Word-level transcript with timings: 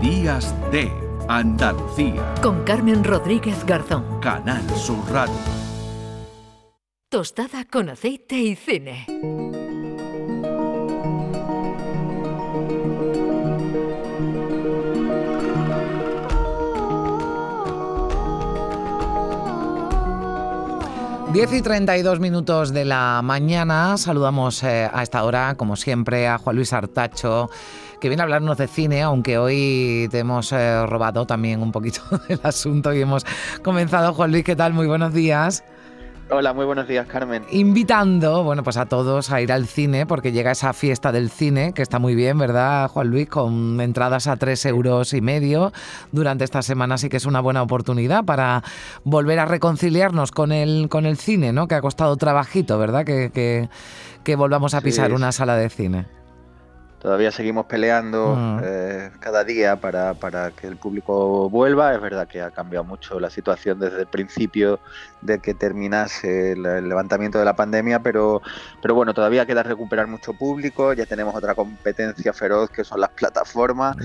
Días 0.00 0.54
de 0.72 0.90
Andalucía. 1.28 2.34
Con 2.42 2.64
Carmen 2.64 3.04
Rodríguez 3.04 3.66
Garzón. 3.66 4.18
Canal 4.22 4.66
Sur 4.70 4.98
Radio. 5.12 5.34
Tostada 7.10 7.66
con 7.66 7.90
aceite 7.90 8.36
y 8.36 8.56
cine. 8.56 9.04
Diez 21.32 21.52
y 21.52 21.62
32 21.62 22.18
minutos 22.18 22.72
de 22.72 22.84
la 22.84 23.20
mañana. 23.22 23.96
Saludamos 23.98 24.64
eh, 24.64 24.90
a 24.92 25.02
esta 25.04 25.22
hora, 25.22 25.54
como 25.56 25.76
siempre, 25.76 26.26
a 26.26 26.38
Juan 26.38 26.56
Luis 26.56 26.72
Artacho, 26.72 27.50
que 28.00 28.08
viene 28.08 28.22
a 28.22 28.24
hablarnos 28.24 28.56
de 28.58 28.66
cine, 28.66 29.02
aunque 29.02 29.38
hoy 29.38 30.08
te 30.10 30.18
hemos 30.20 30.52
eh, 30.52 30.86
robado 30.86 31.26
también 31.26 31.62
un 31.62 31.70
poquito 31.72 32.00
del 32.28 32.40
asunto 32.42 32.92
y 32.92 33.00
hemos 33.02 33.24
comenzado. 33.62 34.12
Juan 34.14 34.32
Luis, 34.32 34.44
¿qué 34.44 34.56
tal? 34.56 34.72
Muy 34.72 34.86
buenos 34.86 35.12
días. 35.12 35.62
Hola, 36.32 36.52
muy 36.52 36.64
buenos 36.64 36.86
días, 36.86 37.08
Carmen. 37.08 37.42
Invitando, 37.50 38.44
bueno, 38.44 38.62
pues 38.62 38.76
a 38.76 38.86
todos 38.86 39.32
a 39.32 39.40
ir 39.40 39.50
al 39.50 39.66
cine, 39.66 40.06
porque 40.06 40.30
llega 40.30 40.52
esa 40.52 40.72
fiesta 40.72 41.10
del 41.10 41.28
cine, 41.28 41.72
que 41.74 41.82
está 41.82 41.98
muy 41.98 42.14
bien, 42.14 42.38
¿verdad, 42.38 42.88
Juan 42.88 43.08
Luis? 43.08 43.28
Con 43.28 43.80
entradas 43.80 44.28
a 44.28 44.36
tres 44.36 44.64
euros 44.64 45.12
y 45.12 45.20
medio 45.20 45.72
durante 46.12 46.44
esta 46.44 46.62
semana, 46.62 46.98
sí 46.98 47.08
que 47.08 47.16
es 47.16 47.26
una 47.26 47.40
buena 47.40 47.62
oportunidad 47.62 48.24
para 48.24 48.62
volver 49.02 49.40
a 49.40 49.44
reconciliarnos 49.46 50.30
con 50.30 50.52
el, 50.52 50.88
con 50.88 51.04
el 51.04 51.16
cine, 51.16 51.52
¿no? 51.52 51.66
Que 51.66 51.74
ha 51.74 51.80
costado 51.80 52.16
trabajito, 52.16 52.78
¿verdad? 52.78 53.04
Que, 53.04 53.30
que, 53.34 53.68
que 54.22 54.36
volvamos 54.36 54.74
a 54.74 54.82
pisar 54.82 55.08
Sí. 55.08 55.14
una 55.16 55.32
sala 55.32 55.56
de 55.56 55.68
cine. 55.68 56.06
Todavía 57.00 57.32
seguimos 57.32 57.64
peleando 57.66 58.36
Mm. 58.36 58.60
eh, 58.62 59.10
cada 59.20 59.42
día 59.42 59.76
para, 59.76 60.14
para 60.14 60.50
que 60.50 60.66
el 60.66 60.76
público 60.76 61.48
vuelva. 61.48 61.94
Es 61.94 62.00
verdad 62.00 62.28
que 62.28 62.42
ha 62.42 62.50
cambiado 62.50 62.84
mucho 62.84 63.18
la 63.18 63.30
situación 63.30 63.80
desde 63.80 64.00
el 64.00 64.06
principio 64.06 64.80
de 65.22 65.38
que 65.38 65.54
terminase 65.54 66.52
el, 66.52 66.66
el 66.66 66.88
levantamiento 66.88 67.38
de 67.38 67.44
la 67.46 67.56
pandemia, 67.56 68.00
pero, 68.00 68.42
pero 68.82 68.94
bueno, 68.94 69.14
todavía 69.14 69.46
queda 69.46 69.62
recuperar 69.62 70.08
mucho 70.08 70.34
público. 70.34 70.92
Ya 70.92 71.06
tenemos 71.06 71.34
otra 71.34 71.54
competencia 71.54 72.32
feroz 72.34 72.68
que 72.70 72.84
son 72.84 73.00
las 73.00 73.10
plataformas. 73.10 73.96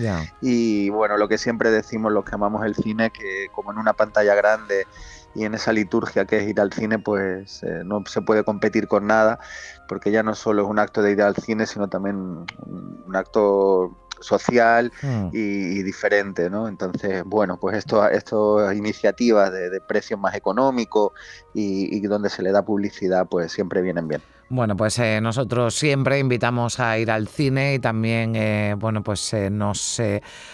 Y 0.41 0.89
bueno, 0.89 1.17
lo 1.17 1.27
que 1.27 1.37
siempre 1.37 1.71
decimos 1.71 2.13
los 2.13 2.23
que 2.23 2.35
amamos 2.35 2.65
el 2.65 2.75
cine, 2.75 3.11
que 3.11 3.47
como 3.51 3.71
en 3.71 3.77
una 3.77 3.93
pantalla 3.93 4.35
grande 4.35 4.87
y 5.35 5.43
en 5.43 5.53
esa 5.53 5.73
liturgia 5.73 6.25
que 6.25 6.37
es 6.37 6.47
ir 6.47 6.59
al 6.61 6.71
cine, 6.71 6.97
pues 6.99 7.61
eh, 7.63 7.81
no 7.85 8.03
se 8.05 8.21
puede 8.21 8.43
competir 8.43 8.87
con 8.87 9.05
nada, 9.07 9.39
porque 9.87 10.11
ya 10.11 10.23
no 10.23 10.33
solo 10.33 10.63
es 10.63 10.69
un 10.69 10.79
acto 10.79 11.01
de 11.01 11.11
ir 11.11 11.21
al 11.21 11.35
cine, 11.35 11.65
sino 11.65 11.89
también 11.89 12.15
un, 12.15 13.03
un 13.05 13.15
acto 13.15 14.04
social 14.21 14.91
Mm. 15.01 15.27
y, 15.33 15.79
y 15.79 15.83
diferente, 15.83 16.49
¿no? 16.49 16.67
Entonces, 16.67 17.23
bueno, 17.25 17.57
pues 17.59 17.77
esto, 17.77 18.07
estas 18.07 18.75
iniciativas 18.75 19.51
de, 19.51 19.69
de 19.69 19.81
precios 19.81 20.19
más 20.19 20.35
económicos 20.35 21.11
y, 21.53 21.95
y 21.95 22.01
donde 22.01 22.29
se 22.29 22.41
le 22.41 22.51
da 22.51 22.63
publicidad, 22.63 23.27
pues 23.27 23.51
siempre 23.51 23.81
vienen 23.81 24.07
bien. 24.07 24.21
Bueno, 24.47 24.77
pues 24.77 24.99
eh, 24.99 25.19
nosotros 25.21 25.73
siempre 25.73 26.19
invitamos 26.19 26.79
a 26.79 26.99
ir 26.99 27.09
al 27.09 27.27
cine 27.27 27.73
y 27.73 27.79
también, 27.79 28.35
eh, 28.35 28.75
bueno, 28.77 29.01
pues 29.01 29.33
eh, 29.33 29.49
nos 29.49 29.99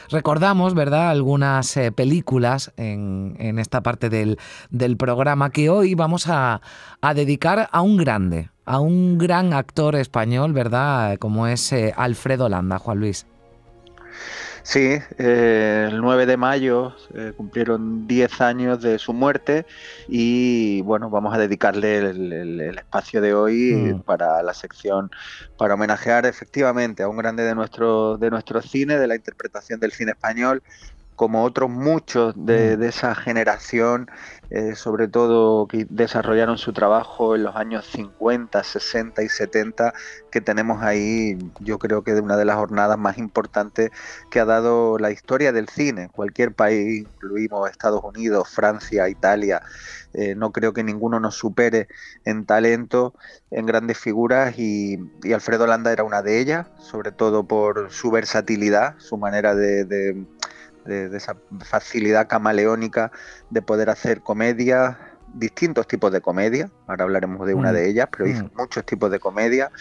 recordamos, 0.09 0.73
¿verdad?, 0.73 1.09
algunas 1.09 1.77
películas 1.95 2.71
en, 2.77 3.35
en 3.37 3.59
esta 3.59 3.81
parte 3.81 4.09
del, 4.09 4.39
del 4.69 4.95
programa 4.95 5.49
que 5.49 5.69
hoy 5.69 5.93
vamos 5.93 6.27
a, 6.29 6.61
a 7.01 7.13
dedicar 7.13 7.67
a 7.69 7.81
un 7.81 7.97
grande, 7.97 8.49
a 8.63 8.79
un 8.79 9.17
gran 9.17 9.51
actor 9.53 9.97
español, 9.97 10.53
¿verdad?, 10.53 11.17
como 11.17 11.47
es 11.47 11.73
Alfredo 11.97 12.47
Landa, 12.47 12.79
Juan 12.79 12.99
Luis. 12.99 13.25
Sí, 14.63 14.79
eh, 15.17 15.87
el 15.91 16.01
9 16.01 16.25
de 16.25 16.37
mayo 16.37 16.95
eh, 17.15 17.33
cumplieron 17.35 18.07
10 18.07 18.41
años 18.41 18.81
de 18.81 18.99
su 18.99 19.13
muerte 19.13 19.65
y 20.07 20.81
bueno, 20.81 21.09
vamos 21.09 21.33
a 21.33 21.37
dedicarle 21.37 21.97
el, 21.97 22.31
el- 22.33 22.61
el 22.61 22.77
espacio 22.77 23.21
de 23.21 23.33
hoy 23.33 23.95
Mm. 23.95 24.01
para 24.03 24.43
la 24.43 24.53
sección, 24.53 25.09
para 25.57 25.73
homenajear 25.75 26.25
efectivamente 26.25 27.03
a 27.03 27.09
un 27.09 27.17
grande 27.17 27.43
de 27.43 27.55
nuestro, 27.55 28.17
de 28.17 28.29
nuestro 28.29 28.61
cine, 28.61 28.97
de 28.97 29.07
la 29.07 29.15
interpretación 29.15 29.79
del 29.79 29.91
cine 29.91 30.11
español, 30.11 30.61
como 31.15 31.43
otros 31.43 31.69
muchos 31.69 32.33
de, 32.35 32.77
Mm. 32.77 32.79
de 32.81 32.87
esa 32.89 33.15
generación, 33.15 34.07
eh, 34.49 34.75
sobre 34.75 35.07
todo 35.07 35.67
que 35.67 35.85
desarrollaron 35.89 36.57
su 36.57 36.73
trabajo 36.73 37.35
en 37.35 37.43
los 37.43 37.55
años 37.55 37.85
50, 37.87 38.63
60 38.63 39.23
y 39.23 39.29
70, 39.29 39.93
que 40.29 40.41
tenemos 40.41 40.81
ahí, 40.81 41.37
yo 41.59 41.77
creo 41.79 42.03
que 42.03 42.13
de 42.13 42.21
una 42.21 42.37
de 42.37 42.45
las 42.45 42.55
jornadas 42.57 42.97
más 42.97 43.17
importantes 43.17 43.91
que 44.29 44.39
ha 44.39 44.45
dado 44.45 44.97
la 44.97 45.11
historia 45.11 45.51
del 45.53 45.69
cine. 45.69 46.09
Cualquier 46.09 46.53
país, 46.55 47.01
incluimos 47.03 47.69
Estados 47.69 48.01
Unidos, 48.03 48.49
Francia, 48.49 49.07
Italia, 49.09 49.61
eh, 50.13 50.35
no 50.35 50.51
creo 50.51 50.73
que 50.73 50.83
ninguno 50.83 51.19
nos 51.19 51.35
supere 51.35 51.87
en 52.25 52.45
talento, 52.45 53.15
en 53.49 53.65
grandes 53.65 53.97
figuras 53.99 54.55
y, 54.57 54.97
y 55.23 55.33
Alfredo 55.33 55.67
Landa 55.67 55.91
era 55.93 56.03
una 56.03 56.21
de 56.21 56.39
ellas, 56.39 56.67
sobre 56.77 57.11
todo 57.11 57.47
por 57.47 57.91
su 57.91 58.11
versatilidad, 58.11 58.95
su 58.97 59.17
manera 59.17 59.55
de, 59.55 59.85
de- 59.85 60.27
de- 60.85 61.09
de 61.09 61.17
esa 61.17 61.35
facilidad 61.65 62.27
camaleónica 62.27 63.11
de 63.49 63.61
poder 63.61 63.89
hacer 63.89 64.21
comedia, 64.21 64.97
distintos 65.33 65.87
tipos 65.87 66.11
de 66.11 66.21
comedia, 66.21 66.69
ahora 66.87 67.03
hablaremos 67.05 67.47
de 67.47 67.53
una 67.53 67.71
Mm, 67.71 67.75
de 67.75 67.89
ellas, 67.89 68.07
pero 68.11 68.27
hizo 68.27 68.43
mm. 68.45 68.51
muchos 68.57 68.85
tipos 68.85 69.09
de 69.11 69.19
comedia. 69.19 69.71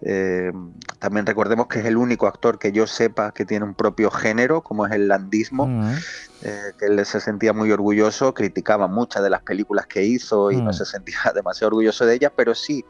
Eh, 0.00 0.52
también 1.00 1.26
recordemos 1.26 1.66
que 1.66 1.80
es 1.80 1.84
el 1.86 1.96
único 1.96 2.26
actor 2.28 2.58
que 2.58 2.70
yo 2.70 2.86
sepa 2.86 3.32
que 3.32 3.44
tiene 3.44 3.64
un 3.64 3.74
propio 3.74 4.10
género, 4.10 4.62
como 4.62 4.86
es 4.86 4.92
el 4.92 5.08
landismo, 5.08 5.66
Mm. 5.66 5.94
eh, 6.42 6.72
que 6.78 6.86
él 6.86 7.04
se 7.04 7.20
sentía 7.20 7.52
muy 7.52 7.70
orgulloso, 7.72 8.32
criticaba 8.32 8.86
muchas 8.86 9.22
de 9.24 9.30
las 9.30 9.42
películas 9.42 9.86
que 9.86 10.04
hizo 10.04 10.52
y 10.52 10.56
no 10.62 10.72
se 10.72 10.84
sentía 10.84 11.18
demasiado 11.34 11.68
orgulloso 11.68 12.06
de 12.06 12.14
ellas, 12.14 12.32
pero 12.36 12.54
sí, 12.54 12.84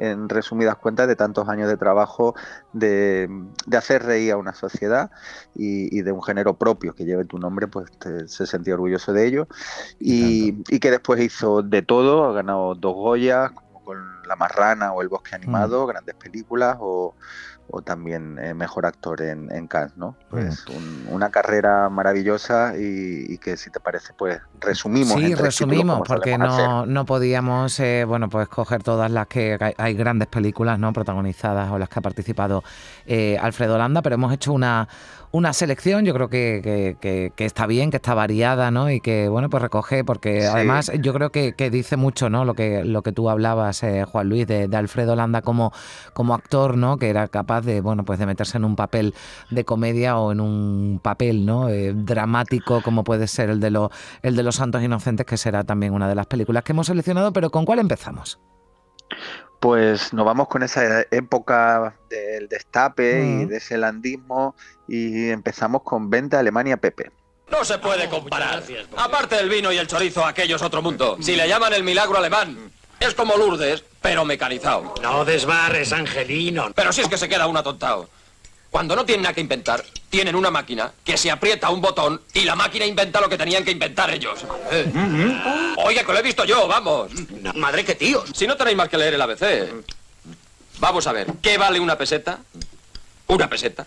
en 0.00 0.28
resumidas 0.28 0.76
cuentas, 0.76 1.06
de 1.06 1.14
tantos 1.16 1.48
años 1.48 1.68
de 1.68 1.76
trabajo 1.76 2.34
de, 2.72 3.28
de 3.66 3.76
hacer 3.76 4.02
reír 4.02 4.32
a 4.32 4.36
una 4.36 4.54
sociedad 4.54 5.10
y, 5.54 5.96
y 5.96 6.02
de 6.02 6.10
un 6.12 6.22
género 6.22 6.54
propio 6.54 6.94
que 6.94 7.04
lleve 7.04 7.24
tu 7.24 7.38
nombre, 7.38 7.68
pues 7.68 7.90
te- 7.98 8.26
se 8.28 8.46
sentía 8.46 8.74
orgulloso 8.74 9.12
de 9.12 9.26
ello. 9.26 9.46
Y, 9.98 10.62
y 10.68 10.80
que 10.80 10.90
después 10.90 11.20
hizo 11.20 11.62
de 11.62 11.82
todo, 11.82 12.24
ha 12.24 12.32
ganado 12.32 12.74
dos 12.74 12.94
Goyas, 12.94 13.52
como 13.52 13.84
con 13.84 14.22
La 14.26 14.36
Marrana 14.36 14.92
o 14.92 15.02
El 15.02 15.08
Bosque 15.08 15.34
Animado, 15.34 15.86
grandes 15.86 16.14
películas, 16.16 16.76
o, 16.80 17.14
o 17.72 17.82
también 17.82 18.38
eh, 18.38 18.54
mejor 18.54 18.86
actor 18.86 19.22
en, 19.22 19.50
en 19.52 19.66
Cannes, 19.66 19.96
¿no? 19.96 20.16
Pues 20.28 20.66
un- 20.68 21.06
una 21.10 21.30
carrera 21.30 21.88
maravillosa 21.88 22.74
y, 22.76 23.32
y 23.32 23.38
que 23.38 23.56
si 23.56 23.70
te 23.70 23.80
parece, 23.80 24.12
pues 24.12 24.40
resumimos. 24.60 25.14
Sí, 25.14 25.34
resumimos, 25.34 26.02
porque 26.06 26.36
no, 26.38 26.86
no 26.86 27.04
podíamos, 27.04 27.78
eh, 27.80 28.04
bueno, 28.06 28.28
pues 28.28 28.48
coger 28.48 28.82
todas 28.82 29.10
las 29.10 29.26
que 29.28 29.56
hay, 29.60 29.72
hay 29.76 29.94
grandes 29.94 30.28
películas, 30.28 30.78
¿no? 30.78 30.92
Protagonizadas 30.92 31.70
o 31.70 31.78
las 31.78 31.88
que 31.88 31.98
ha 31.98 32.02
participado 32.02 32.62
eh, 33.06 33.38
Alfredo 33.40 33.78
Landa, 33.78 34.02
pero 34.02 34.14
hemos 34.14 34.32
hecho 34.32 34.52
una, 34.52 34.88
una 35.32 35.52
selección, 35.52 36.04
yo 36.04 36.12
creo 36.12 36.28
que, 36.28 36.60
que- 36.62 36.96
que- 37.00 37.32
que 37.36 37.44
está 37.44 37.66
bien, 37.68 37.90
que 37.90 37.98
está 37.98 38.14
variada, 38.14 38.72
¿no? 38.72 38.90
Y 38.90 39.00
que, 39.00 39.28
bueno, 39.28 39.48
pues 39.48 39.62
recoge, 39.62 40.02
porque 40.02 40.40
Sí. 40.40 40.46
además 40.48 40.90
yo 41.00 41.12
creo 41.14 41.30
que, 41.30 41.52
dice 41.70 41.96
mucho, 41.96 42.28
¿no? 42.30 42.44
Lo 42.44 42.54
que, 42.54 42.84
lo 42.84 43.02
que 43.02 43.12
tú 43.12 43.30
hablabas, 43.30 43.82
eh, 43.84 44.04
Juan 44.04 44.28
Luis, 44.28 44.46
de, 44.48 44.66
de 44.66 44.76
Alfredo 44.76 45.14
Landa 45.14 45.40
como, 45.42 45.72
como 46.14 46.34
actor, 46.34 46.76
¿no? 46.76 46.96
Que 46.96 47.10
era 47.10 47.28
capaz 47.28 47.60
de, 47.60 47.80
bueno, 47.80 48.04
pues 48.04 48.18
de 48.18 48.26
meterse 48.26 48.56
en 48.58 48.64
un 48.64 48.74
papel 48.74 49.14
de 49.50 49.64
comedia 49.64 50.18
o 50.18 50.32
en 50.32 50.40
un 50.40 51.00
papel, 51.00 51.46
¿no? 51.46 51.68
Eh, 51.68 51.92
dramático, 51.94 52.82
como 52.82 53.04
puede 53.04 53.28
ser 53.28 53.50
el 53.50 53.60
de, 53.60 53.70
los 53.70 53.90
el 54.22 54.34
de 54.34 54.42
Los 54.42 54.56
Santos 54.56 54.82
Inocentes, 54.82 55.26
que 55.26 55.36
será 55.36 55.62
también 55.62 55.92
una 55.94 56.08
de 56.08 56.16
las 56.16 56.26
películas 56.26 56.64
que 56.64 56.72
hemos 56.72 56.88
seleccionado, 56.88 57.32
pero 57.32 57.50
¿con 57.50 57.64
cuál 57.64 57.78
empezamos? 57.78 58.40
Pues 59.60 60.12
nos 60.14 60.24
vamos 60.24 60.48
con 60.48 60.62
esa 60.62 61.02
época 61.10 61.94
del 62.08 62.48
destape 62.48 63.20
y 63.20 63.44
Mm. 63.44 63.48
de 63.48 63.56
ese 63.58 63.76
landismo 63.76 64.54
y 64.88 65.28
empezamos 65.28 65.82
con 65.82 66.08
Venta 66.08 66.38
Alemania 66.38 66.78
Pepe. 66.78 67.10
No 67.50 67.64
se 67.64 67.78
puede 67.78 68.08
comparar. 68.08 68.62
Aparte 68.96 69.36
del 69.36 69.48
vino 69.50 69.70
y 69.72 69.76
el 69.76 69.86
chorizo, 69.86 70.24
aquello 70.24 70.56
es 70.56 70.62
otro 70.62 70.80
mundo. 70.80 71.18
Si 71.20 71.36
le 71.36 71.46
llaman 71.48 71.74
el 71.74 71.82
milagro 71.82 72.16
alemán, 72.16 72.70
es 73.00 73.12
como 73.14 73.36
Lourdes, 73.36 73.84
pero 74.00 74.24
mecanizado. 74.24 74.94
No 75.02 75.24
desbarres, 75.24 75.92
Angelino. 75.92 76.70
Pero 76.74 76.92
si 76.92 77.02
es 77.02 77.08
que 77.08 77.18
se 77.18 77.28
queda 77.28 77.46
un 77.46 77.56
atontado. 77.56 78.08
Cuando 78.70 78.94
no 78.94 79.04
tienen 79.04 79.24
nada 79.24 79.34
que 79.34 79.40
inventar, 79.40 79.84
tienen 80.08 80.36
una 80.36 80.50
máquina 80.50 80.92
que 81.04 81.16
se 81.16 81.30
aprieta 81.30 81.70
un 81.70 81.80
botón 81.80 82.22
y 82.34 82.42
la 82.42 82.54
máquina 82.54 82.86
inventa 82.86 83.20
lo 83.20 83.28
que 83.28 83.36
tenían 83.36 83.64
que 83.64 83.72
inventar 83.72 84.10
ellos. 84.10 84.44
Eh. 84.70 84.86
Oye, 85.84 86.04
que 86.04 86.12
lo 86.12 86.18
he 86.18 86.22
visto 86.22 86.44
yo, 86.44 86.68
vamos. 86.68 87.10
No, 87.42 87.52
madre 87.54 87.84
que 87.84 87.96
tío. 87.96 88.24
Si 88.32 88.46
no 88.46 88.56
tenéis 88.56 88.76
más 88.76 88.88
que 88.88 88.96
leer 88.96 89.14
el 89.14 89.22
ABC. 89.22 89.72
Vamos 90.78 91.06
a 91.06 91.12
ver, 91.12 91.26
¿qué 91.42 91.58
vale 91.58 91.80
una 91.80 91.98
peseta? 91.98 92.38
Una 93.26 93.50
peseta. 93.50 93.84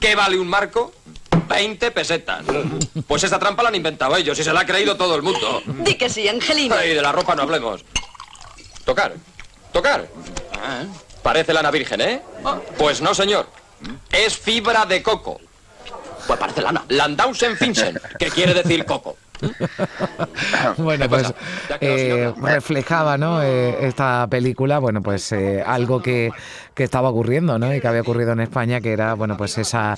¿Qué 0.00 0.14
vale 0.14 0.38
un 0.38 0.48
marco? 0.48 0.92
20 1.48 1.90
pesetas. 1.92 2.44
Pues 3.06 3.22
esta 3.24 3.38
trampa 3.38 3.62
la 3.62 3.70
han 3.70 3.74
inventado 3.74 4.16
ellos 4.16 4.38
y 4.38 4.44
se 4.44 4.52
la 4.52 4.60
ha 4.60 4.66
creído 4.66 4.96
todo 4.96 5.14
el 5.14 5.22
mundo. 5.22 5.62
Di 5.66 5.94
que 5.94 6.10
sí, 6.10 6.28
Angelina. 6.28 6.84
Y 6.84 6.90
de 6.90 7.02
la 7.02 7.12
ropa 7.12 7.34
no 7.34 7.42
hablemos. 7.42 7.84
Tocar. 8.84 9.14
Tocar. 9.72 10.08
Parece 11.22 11.52
lana 11.52 11.70
virgen, 11.70 12.00
¿eh? 12.00 12.22
Pues 12.76 13.00
no, 13.00 13.14
señor. 13.14 13.48
Es 14.10 14.36
fibra 14.36 14.86
de 14.86 15.02
coco. 15.02 15.40
Pues 16.26 16.38
Barcelona. 16.38 16.84
Landausen 16.88 17.56
Finchen, 17.56 17.98
que 18.18 18.26
quiere 18.28 18.54
decir 18.54 18.84
coco. 18.84 19.16
bueno, 20.78 21.08
pues 21.08 21.32
eh, 21.80 22.32
reflejaba 22.42 23.16
¿no? 23.16 23.42
Eh, 23.42 23.86
esta 23.86 24.26
película, 24.28 24.78
bueno, 24.78 25.00
pues 25.02 25.30
eh, 25.32 25.62
algo 25.64 26.02
que, 26.02 26.32
que, 26.74 26.84
estaba 26.84 27.08
ocurriendo, 27.10 27.58
¿no? 27.58 27.74
Y 27.74 27.80
que 27.80 27.88
había 27.88 28.00
ocurrido 28.00 28.32
en 28.32 28.40
España, 28.40 28.80
que 28.80 28.92
era, 28.92 29.14
bueno, 29.14 29.36
pues 29.36 29.58
esa 29.58 29.96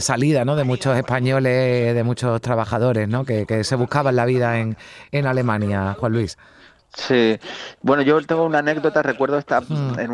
salida, 0.00 0.44
¿no? 0.44 0.56
De 0.56 0.64
muchos 0.64 0.96
españoles, 0.96 1.94
de 1.94 2.02
muchos 2.04 2.40
trabajadores, 2.40 3.08
¿no? 3.08 3.24
Que, 3.24 3.46
que 3.46 3.64
se 3.64 3.76
buscaban 3.76 4.16
la 4.16 4.24
vida 4.24 4.58
en, 4.58 4.76
en 5.12 5.26
Alemania, 5.26 5.94
Juan 5.98 6.12
Luis. 6.12 6.38
Sí, 6.94 7.38
bueno, 7.82 8.02
yo 8.02 8.20
tengo 8.22 8.44
una 8.44 8.58
anécdota, 8.58 9.02
recuerdo 9.02 9.38
estar 9.38 9.62
hmm. 9.62 10.00
en, 10.00 10.10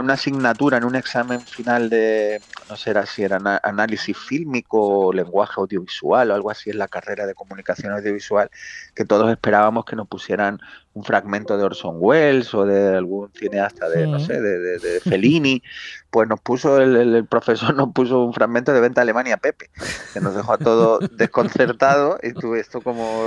una 0.00 0.14
asignatura, 0.14 0.78
en 0.78 0.84
un 0.84 0.96
examen 0.96 1.46
final 1.46 1.88
de, 1.90 2.42
no 2.68 2.76
sé 2.76 2.94
si 3.06 3.22
era 3.22 3.40
análisis 3.62 4.16
fílmico 4.16 5.12
lenguaje 5.12 5.54
audiovisual 5.60 6.30
o 6.30 6.34
algo 6.34 6.50
así 6.50 6.70
en 6.70 6.78
la 6.78 6.88
carrera 6.88 7.26
de 7.26 7.34
comunicación 7.34 7.92
audiovisual, 7.92 8.50
que 8.94 9.04
todos 9.04 9.30
esperábamos 9.30 9.84
que 9.84 9.96
nos 9.96 10.08
pusieran 10.08 10.60
un 10.96 11.04
fragmento 11.04 11.58
de 11.58 11.64
Orson 11.64 11.96
Welles 11.98 12.54
o 12.54 12.64
de 12.64 12.96
algún 12.96 13.30
cineasta 13.34 13.86
de, 13.90 14.06
no 14.06 14.18
sé, 14.18 14.40
de, 14.40 14.78
de, 14.78 15.00
Fellini, 15.00 15.62
pues 16.10 16.26
nos 16.26 16.40
puso, 16.40 16.80
el, 16.80 17.26
profesor 17.26 17.74
nos 17.74 17.92
puso 17.92 18.24
un 18.24 18.32
fragmento 18.32 18.72
de 18.72 18.80
Venta 18.80 19.02
Alemania 19.02 19.36
Pepe, 19.36 19.68
que 20.14 20.20
nos 20.22 20.34
dejó 20.34 20.54
a 20.54 20.58
todos 20.58 21.04
desconcertados 21.18 22.16
y 22.22 22.32
tuve 22.32 22.60
esto 22.60 22.80
como... 22.80 23.20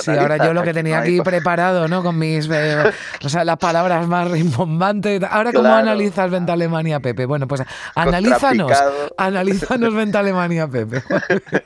sí, 0.00 0.10
ahora 0.10 0.44
yo 0.44 0.52
lo 0.52 0.64
que 0.64 0.74
tenía 0.74 0.98
aquí 0.98 1.20
preparado, 1.20 1.86
¿no? 1.86 2.02
Con 2.02 2.18
mis, 2.18 2.48
eh, 2.50 2.90
o 3.24 3.28
sea, 3.28 3.44
las 3.44 3.58
palabras 3.58 4.08
más 4.08 4.28
rimbombantes. 4.28 5.22
Ahora, 5.22 5.52
¿cómo 5.52 5.68
analizas 5.68 6.28
Venta 6.28 6.54
Alemania 6.54 6.98
Pepe? 6.98 7.26
Bueno, 7.26 7.46
pues 7.46 7.62
analízanos, 7.94 8.72
analízanos 9.16 9.94
Venta 9.94 10.18
Alemania 10.18 10.66
Pepe. 10.66 11.04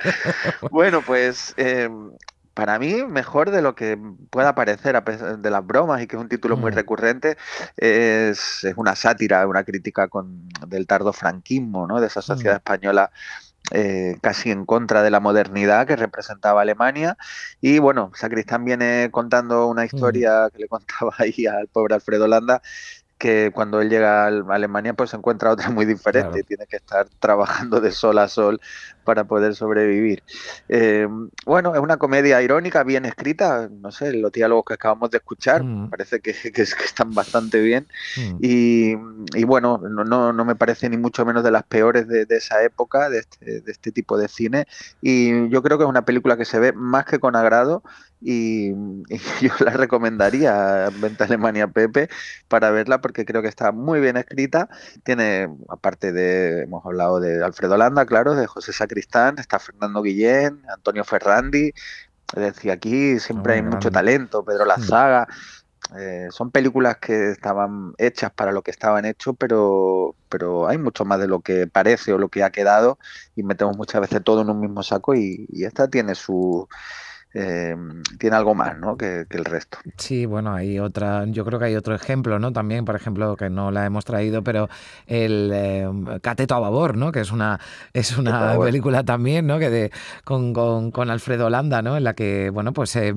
bueno, 0.71 1.01
pues... 1.01 1.55
Eh, 1.57 1.89
para 2.57 2.79
mí, 2.79 3.05
mejor 3.05 3.51
de 3.51 3.61
lo 3.61 3.75
que 3.75 3.99
pueda 4.31 4.55
parecer 4.55 4.97
a 4.97 5.05
pesar 5.05 5.39
de 5.39 5.51
las 5.51 5.65
bromas 5.65 6.01
y 6.01 6.07
que 6.07 6.17
es 6.17 6.23
un 6.23 6.31
título 6.31 6.57
muy 6.57 6.73
mm. 6.73 6.75
recurrente, 6.75 7.37
es, 7.77 8.67
una 8.77 8.97
sátira, 8.97 9.47
una 9.47 9.63
crítica 9.63 10.09
con, 10.09 10.49
del 10.67 10.87
tardo 10.87 11.13
franquismo, 11.13 11.87
¿no? 11.87 12.01
de 12.01 12.07
esa 12.07 12.23
sociedad 12.23 12.55
mm. 12.55 12.57
española 12.57 13.11
eh, 13.73 14.17
casi 14.23 14.51
en 14.51 14.65
contra 14.65 15.03
de 15.03 15.11
la 15.11 15.21
modernidad 15.21 15.87
que 15.87 15.97
representaba 15.97 16.63
Alemania. 16.63 17.19
Y 17.61 17.79
bueno, 17.79 18.11
Sacristán 18.15 18.65
viene 18.65 19.11
contando 19.13 19.67
una 19.67 19.83
mm. 19.83 19.89
historia 19.93 20.49
que 20.51 20.61
le 20.61 20.69
contaba 20.69 21.13
ahí 21.19 21.45
al 21.45 21.69
pobre 21.69 21.95
Alfredo 21.95 22.27
Landa, 22.27 22.63
que 23.19 23.51
cuando 23.53 23.83
él 23.83 23.91
llega 23.91 24.25
a 24.25 24.29
Alemania 24.29 24.95
pues 24.95 25.11
se 25.11 25.17
encuentra 25.17 25.51
otra 25.51 25.69
muy 25.69 25.85
diferente, 25.85 26.43
tiene 26.43 26.67
que 26.67 26.77
estar 26.77 27.07
trabajando 27.19 27.83
de 27.83 27.91
sol 27.91 28.19
a 28.19 28.29
sol 28.29 28.63
para 29.07 29.25
poder 29.25 29.55
sobrevivir. 29.55 30.23
Eh, 30.69 31.07
bueno, 31.47 31.75
es 31.75 31.81
una 31.81 31.97
comedia 31.97 32.43
irónica, 32.43 32.83
bien 32.83 33.07
escrita, 33.07 33.71
no 33.71 33.93
sé, 33.93 34.13
los 34.13 34.33
diálogos 34.33 34.65
que 34.67 34.75
acabamos 34.75 35.11
de 35.13 35.19
escuchar 35.19 35.63
mm. 35.63 35.89
parece 35.89 36.21
que, 36.21 36.35
están 36.57 37.15
bastante 37.15 37.61
bien 37.61 37.87
mm. 38.17 38.37
y, 38.41 39.45
bueno, 39.45 39.79
no, 39.79 40.33
no, 40.33 40.45
me 40.45 40.57
parece 40.57 40.91
ni 40.91 40.97
mucho 40.97 41.25
menos 41.25 41.45
de 41.45 41.53
las 41.53 41.63
peores 41.63 42.09
de, 42.09 42.27
esa 42.29 42.63
época, 42.63 43.09
de 43.09 43.21
este, 43.21 43.61
de 43.61 43.73
este 43.73 43.93
tipo 43.93 44.19
de 44.19 44.29
cine 44.29 44.67
y 45.01 45.49
yo 45.49 45.63
creo 45.63 45.79
que 45.79 45.85
es 45.85 45.91
una 45.91 46.05
película 46.05 46.37
que 46.37 46.45
se 46.45 46.59
ve 46.59 46.73
más 46.73 47.05
que 47.05 47.21
con 47.21 47.37
agrado 47.37 47.83
y, 48.23 48.71
yo 49.41 49.53
la 49.61 49.73
recomendaría 49.73 50.87
a 50.87 50.91
Venta 50.91 51.25
Alemania 51.25 51.69
Pepe 51.69 52.09
para 52.49 52.71
verla 52.71 53.01
porque 53.01 53.27
creo 53.27 53.43
que 53.43 53.49
está 53.49 53.73
muy 53.73 54.01
bien 54.01 54.17
escrita. 54.17 54.69
Tiene, 55.05 55.49
aparte 55.69 56.13
de, 56.13 56.63
hemos 56.63 56.85
hablado 56.85 57.21
de 57.21 57.45
Alfredo 57.45 57.77
Landa, 57.77 58.07
claro, 58.07 58.35
de 58.35 58.47
José 58.47 58.73
Está 59.01 59.59
Fernando 59.59 60.03
Guillén, 60.03 60.63
Antonio 60.73 61.05
Ferrandi. 61.05 61.73
Es 62.35 62.43
decir, 62.43 62.71
aquí 62.71 63.19
siempre 63.21 63.55
hay 63.55 63.63
mucho 63.63 63.91
talento, 63.91 64.45
Pedro 64.45 64.65
Lazaga. 64.65 65.27
Eh, 65.97 66.27
son 66.31 66.51
películas 66.51 66.97
que 66.97 67.31
estaban 67.31 67.95
hechas 67.99 68.33
para 68.33 68.51
lo 68.51 68.63
que 68.63 68.73
estaban 68.73 69.05
hechos, 69.05 69.37
pero, 69.39 70.17
pero 70.29 70.67
hay 70.67 70.79
mucho 70.79 71.05
más 71.05 71.21
de 71.21 71.29
lo 71.29 71.41
que 71.41 71.69
parece 71.69 72.13
o 72.13 72.19
lo 72.19 72.29
que 72.29 72.43
ha 72.43 72.51
quedado 72.51 72.99
y 73.37 73.45
metemos 73.45 73.77
muchas 73.77 74.01
veces 74.01 74.25
todo 74.25 74.43
en 74.43 74.51
un 74.51 74.61
mismo 74.61 74.83
saco 74.83 75.15
y 75.15 75.47
esta 75.53 75.89
tiene 75.89 76.17
su 76.17 76.69
eh, 77.39 77.77
tiene 78.19 78.35
algo 78.35 78.55
más 78.55 78.79
¿no? 78.79 78.97
que, 78.97 79.27
el 79.29 79.45
resto. 79.45 79.77
Sí, 79.99 80.25
bueno, 80.25 80.55
hay 80.55 80.79
otra, 80.79 81.27
yo 81.27 81.45
creo 81.45 81.59
que 81.59 81.67
hay 81.67 81.77
otro 81.77 81.95
ejemplo, 81.95 82.39
¿no? 82.39 82.51
También, 82.51 82.87
por 82.87 82.97
ejemplo, 82.97 83.37
que 83.37 83.51
no 83.51 83.71
la 83.71 83.85
hemos 83.85 84.07
traído, 84.07 84.43
pero 84.43 84.71
el 85.07 85.51
eh, 85.53 85.87
Cateto 86.23 86.55
a 86.55 86.61
Babor, 86.61 86.97
¿no? 86.97 87.13
Que 87.13 87.21
es 87.21 87.33
una, 87.33 87.61
es 87.93 88.17
una 88.17 88.59
película 88.59 89.05
también, 89.05 89.47
¿no? 89.47 89.59
Que 89.59 89.69
de, 89.69 89.93
con, 90.25 90.55
con, 90.55 91.11
Alfredo 91.11 91.51
Landa, 91.51 91.83
¿no? 91.83 91.99
En 91.99 92.05
la 92.05 92.15
que, 92.15 92.49
bueno, 92.49 92.73
pues 92.73 92.97
eh, 92.97 93.15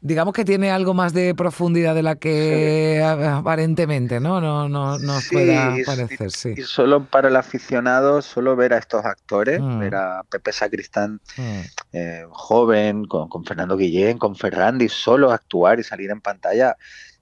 digamos 0.00 0.32
que 0.32 0.44
tiene 0.44 0.70
algo 0.70 0.94
más 0.94 1.12
de 1.12 1.34
profundidad 1.34 1.96
de 1.96 2.04
la 2.04 2.14
que 2.14 3.02
aparentemente, 3.04 4.20
¿no? 4.20 4.40
No, 4.40 4.68
no 4.68 4.96
nos 4.98 5.28
pueda 5.28 5.74
parecer, 5.84 6.30
sí. 6.30 6.54
Y 6.56 6.62
solo 6.62 7.04
para 7.04 7.28
el 7.28 7.36
aficionado, 7.36 8.22
solo 8.22 8.54
ver 8.54 8.74
a 8.74 8.78
estos 8.78 9.04
actores, 9.04 9.60
mm. 9.60 9.78
ver 9.80 9.96
a 9.96 10.22
Pepe 10.30 10.52
Sacristán 10.52 11.20
mm. 11.36 12.30
joven, 12.30 13.06
con, 13.06 13.28
con 13.28 13.42
Fernando 13.56 13.78
Guillén, 13.78 14.18
con 14.18 14.36
Ferrandi, 14.36 14.86
solo 14.90 15.32
actuar 15.32 15.80
y 15.80 15.82
salir 15.82 16.10
en 16.10 16.20
pantalla 16.20 16.76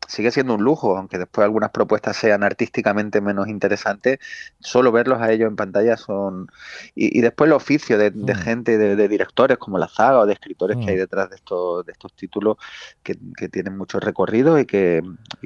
sigue 0.08 0.30
siendo 0.30 0.54
un 0.54 0.62
lujo, 0.62 0.96
aunque 0.96 1.18
después 1.18 1.44
algunas 1.44 1.70
propuestas 1.70 2.16
sean 2.16 2.42
artísticamente 2.42 3.20
menos 3.20 3.48
interesantes, 3.48 4.18
solo 4.60 4.92
verlos 4.92 5.20
a 5.20 5.30
ellos 5.32 5.48
en 5.48 5.56
pantalla 5.56 5.96
son... 5.96 6.50
Y, 6.94 7.20
después 7.20 7.48
el 7.48 7.54
oficio 7.54 7.98
de, 7.98 8.10
mm. 8.10 8.26
gente, 8.36 8.78
de, 8.78 9.08
directores 9.08 9.58
como 9.58 9.78
la 9.78 9.88
Zaga 9.88 10.20
o 10.20 10.26
de 10.26 10.34
escritores 10.34 10.76
que 10.76 10.90
hay 10.90 10.96
mm. 10.96 11.00
detrás 11.00 11.30
de 11.30 11.36
estos, 11.36 11.86
de 11.86 11.92
estos 11.92 12.12
títulos 12.14 12.56
que, 13.02 13.14
tienen 13.48 13.76
mucho 13.76 14.00
recorrido 14.00 14.58
y 14.58 14.64
que, 14.64 15.02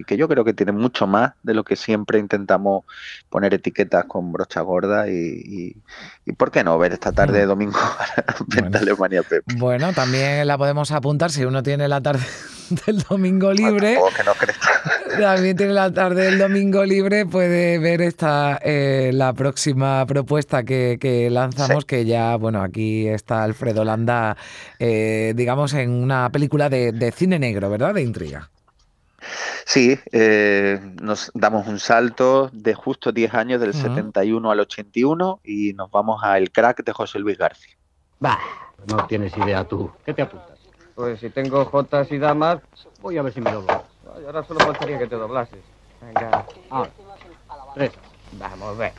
que 0.07 0.17
yo 0.17 0.29
creo 0.29 0.45
que 0.45 0.55
tienen 0.55 0.77
mucho 0.77 1.07
más 1.07 1.33
de 1.43 1.53
lo 1.53 1.65
que 1.65 1.77
siempre 1.77 2.19
intentamos 2.19 2.85
poner 3.29 3.55
etiquetas 3.55 4.05
con 4.05 4.33
brocha 4.33 4.61
gorda 4.61 5.09
y, 5.09 5.75
y, 6.25 6.33
¿por 6.33 6.51
qué 6.51 6.63
no 6.63 6.79
ver 6.79 6.93
esta 6.93 7.13
tarde 7.13 7.41
de 7.41 7.47
mm. 7.47 7.49
domingo 7.49 7.79
bueno. 8.47 8.79
Alemania 8.79 9.23
Pep? 9.23 9.45
Bueno, 9.57 9.93
también 9.93 10.47
la 10.47 10.57
podemos 10.57 10.91
apuntar 10.93 11.31
si 11.31 11.45
uno 11.45 11.63
tiene 11.63 11.89
la 11.89 12.01
tarde 12.01 12.25
del 12.87 13.03
domingo 13.03 13.53
libre. 13.53 13.99
También 15.21 15.57
tiene 15.57 15.73
la 15.73 15.93
tarde 15.93 16.25
del 16.25 16.39
domingo 16.39 16.85
libre, 16.85 17.27
puede 17.27 17.79
ver 17.79 18.03
esta 18.03 18.59
eh, 18.63 19.11
la 19.13 19.33
próxima 19.33 20.05
propuesta 20.07 20.63
que, 20.63 21.29
lanzamos, 21.31 21.85
que 21.85 22.05
ya, 22.05 22.37
bueno, 22.37 22.63
aquí 22.63 23.09
está 23.09 23.43
Alfredo 23.43 23.85
Landa, 23.85 24.37
eh, 24.79 25.33
digamos, 25.35 25.75
en 25.75 25.91
una 25.91 26.31
película 26.31 26.69
de, 26.69 27.13
cine 27.17 27.39
negro, 27.39 27.71
¿verdad? 27.71 27.95
De 27.95 28.03
intriga. 28.03 28.51
Sí, 29.65 29.99
eh, 30.13 30.81
nos 31.03 31.33
damos 31.35 31.67
un 31.67 31.81
salto 31.81 32.51
de 32.53 32.75
justo 32.75 33.11
10 33.11 33.35
años, 33.35 33.61
del 33.61 33.75
71 33.75 34.51
al 34.51 34.61
81, 34.61 35.41
y 35.45 35.73
nos 35.73 35.91
vamos 35.91 36.21
a 36.23 36.39
El 36.39 36.53
Crack 36.53 36.85
de 36.85 36.93
José 36.93 37.19
Luis 37.19 37.37
García. 37.37 37.75
Bah, 38.21 38.39
no 38.87 39.07
tienes 39.07 39.37
idea 39.37 39.65
tú. 39.65 39.91
¿Qué 40.05 40.15
te 40.15 40.23
apuntas? 40.23 40.58
Pues 40.99 41.21
si 41.21 41.31
tengo 41.31 41.65
jotas 41.65 42.11
y 42.11 42.19
damas, 42.19 42.59
voy 43.01 43.17
a 43.19 43.23
ver 43.23 43.33
si 43.33 43.41
me 43.41 43.53
doblo. 43.53 43.85
ahora 44.27 44.43
solo 44.43 44.59
faltaría 44.59 44.99
que 44.99 45.07
te 45.07 45.15
doblases. 45.15 45.61
Venga, 46.01 46.45
ahora. 46.71 46.91
Tres. 47.75 47.93
Vamos, 48.33 48.77
ve. 48.77 48.93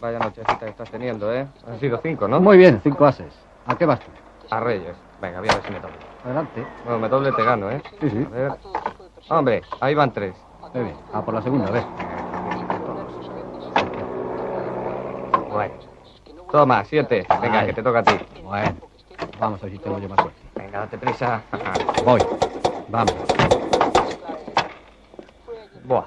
Vaya 0.00 0.20
nochecita 0.20 0.60
que 0.60 0.68
estás 0.68 0.88
teniendo, 0.92 1.34
¿eh? 1.34 1.44
Han 1.66 1.80
sido 1.80 1.98
cinco, 2.00 2.28
¿no? 2.28 2.40
Muy 2.40 2.56
bien, 2.56 2.80
cinco 2.84 3.04
ases. 3.04 3.34
¿A 3.66 3.76
qué 3.76 3.84
vas 3.84 3.98
tú? 3.98 4.12
A 4.48 4.60
Reyes. 4.60 4.94
Venga, 5.20 5.40
voy 5.40 5.48
a 5.48 5.54
ver 5.54 5.64
si 5.64 5.72
me 5.72 5.80
doblo. 5.80 5.96
Adelante. 6.22 6.66
Bueno, 6.84 6.98
me 7.00 7.08
doble 7.08 7.32
te 7.32 7.42
gano, 7.42 7.68
¿eh? 7.68 7.82
Sí, 8.00 8.10
sí. 8.10 8.26
A 8.26 8.36
ver. 8.36 8.52
Hombre, 9.28 9.62
ahí 9.80 9.94
van 9.96 10.12
tres. 10.12 10.36
Muy 10.72 10.84
bien. 10.84 10.96
A 11.12 11.24
por 11.24 11.34
la 11.34 11.42
segunda, 11.42 11.68
ve. 11.68 11.84
Bueno. 15.50 15.74
Toma, 16.52 16.84
siete. 16.84 17.26
Venga, 17.42 17.66
que 17.66 17.72
te 17.72 17.82
toca 17.82 17.98
a 17.98 18.02
ti. 18.04 18.14
Bueno. 18.40 18.76
Vamos 19.40 19.60
a 19.60 19.66
ver 19.66 19.72
si 19.72 19.78
tengo 19.80 19.98
yo 19.98 20.08
más 20.08 20.20
suerte. 20.20 20.43
Venga, 20.74 20.86
date 20.86 20.98
prisa. 20.98 21.40
Voy. 22.04 22.20
Vamos. 22.88 23.14
Buah. 25.84 26.04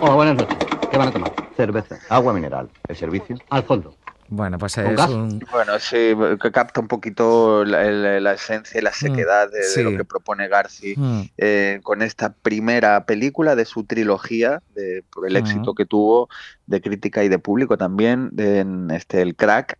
Hola, 0.00 0.14
buenas 0.14 0.36
noches. 0.36 0.56
¿Qué 0.88 0.96
van 0.96 1.08
a 1.08 1.10
tomar? 1.10 1.32
Cerveza, 1.56 1.98
agua 2.10 2.32
mineral. 2.32 2.70
¿El 2.86 2.94
servicio? 2.94 3.36
Al 3.50 3.64
fondo. 3.64 3.96
Bueno, 4.34 4.58
pues 4.58 4.76
es 4.78 5.00
un... 5.06 5.38
Bueno, 5.52 5.78
sí, 5.78 6.12
que 6.42 6.50
capta 6.50 6.80
un 6.80 6.88
poquito 6.88 7.64
la, 7.64 8.32
esencia 8.32 8.80
y 8.80 8.82
la 8.82 8.90
mm, 8.90 8.94
sequedad 8.94 9.48
de, 9.48 9.84
lo 9.84 9.96
que 9.96 10.04
propone 10.04 10.48
Garci 10.48 10.94
mm. 10.96 11.20
eh, 11.38 11.80
con 11.84 12.02
esta 12.02 12.32
primera 12.32 13.06
película 13.06 13.54
de 13.54 13.64
su 13.64 13.84
trilogía, 13.84 14.60
de, 14.74 15.04
por 15.12 15.28
el 15.28 15.36
éxito 15.36 15.72
mm. 15.72 15.74
que 15.76 15.86
tuvo 15.86 16.28
de 16.66 16.80
crítica 16.80 17.22
y 17.22 17.28
de 17.28 17.38
público 17.38 17.78
también, 17.78 18.32
en 18.36 18.90
este 18.90 19.22
El 19.22 19.36
Crack, 19.36 19.78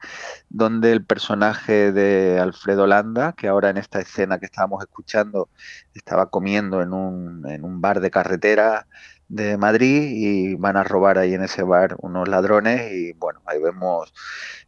donde 0.51 0.93
el 0.93 1.05
personaje 1.05 1.91
de 1.91 2.39
Alfredo 2.39 2.87
Landa, 2.87 3.33
que 3.33 3.49
ahora 3.49 3.71
en 3.71 3.79
esta 3.79 4.01
escena 4.01 4.39
que 4.39 4.47
estábamos 4.47 4.83
escuchando 4.83 5.49
estaba 5.95 6.31
comiendo 6.31 6.81
en 6.81 6.93
un, 6.93 7.45
en 7.49 7.65
un 7.65 7.81
bar 7.81 8.01
de 8.01 8.11
carretera, 8.11 8.87
de 9.29 9.57
Madrid 9.57 10.11
y 10.15 10.55
van 10.55 10.77
a 10.77 10.85
robar 10.85 11.19
ahí 11.19 11.35
en 11.35 11.43
ese 11.43 11.63
bar 11.63 11.97
unos 12.01 12.29
ladrones 12.29 12.93
y 12.93 13.13
bueno, 13.13 13.41
ahí 13.47 13.61
vemos 13.61 14.13